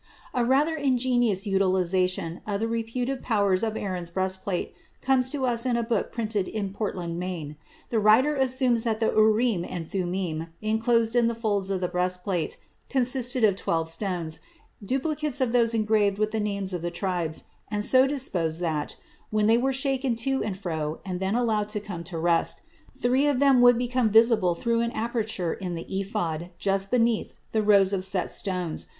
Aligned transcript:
A 0.33 0.43
rather 0.43 0.73
ingenious 0.75 1.45
utilization 1.45 2.41
of 2.47 2.59
the 2.59 2.67
reputed 2.67 3.21
powers 3.21 3.61
of 3.61 3.77
Aaron's 3.77 4.09
breastplate 4.09 4.73
comes 4.99 5.29
to 5.29 5.45
us 5.45 5.63
in 5.63 5.77
a 5.77 5.83
book 5.83 6.11
printed 6.11 6.47
in 6.47 6.73
Portland, 6.73 7.19
Maine. 7.19 7.55
The 7.89 7.99
writer 7.99 8.33
assumes 8.33 8.83
that 8.83 8.99
the 8.99 9.11
Urim 9.11 9.63
and 9.63 9.87
Thummim 9.87 10.47
enclosed 10.59 11.15
in 11.15 11.27
the 11.27 11.35
folds 11.35 11.69
of 11.69 11.81
the 11.81 11.87
breastplate 11.87 12.57
consisted 12.89 13.43
of 13.43 13.55
twelve 13.55 13.87
stones, 13.89 14.39
duplicates 14.83 15.39
of 15.39 15.51
those 15.51 15.75
engraved 15.75 16.17
with 16.17 16.31
the 16.31 16.39
names 16.39 16.73
of 16.73 16.81
the 16.81 16.89
tribes, 16.89 17.43
and 17.69 17.85
so 17.85 18.07
disposed 18.07 18.59
that, 18.59 18.95
when 19.29 19.45
they 19.45 19.59
were 19.59 19.71
shaken 19.71 20.15
to 20.15 20.41
and 20.43 20.57
fro 20.57 20.99
and 21.05 21.19
then 21.19 21.35
allowed 21.35 21.69
to 21.69 21.79
come 21.79 22.03
to 22.05 22.17
rest, 22.17 22.63
three 22.99 23.27
of 23.27 23.37
them 23.37 23.61
would 23.61 23.77
become 23.77 24.09
visible 24.09 24.55
through 24.55 24.79
an 24.81 24.89
aperture 24.93 25.53
in 25.53 25.75
the 25.75 25.85
ephod 25.99 26.49
just 26.57 26.89
beneath 26.89 27.35
the 27.51 27.61
rows 27.61 27.93
of 27.93 28.03
set 28.03 28.31
stones. 28.31 28.87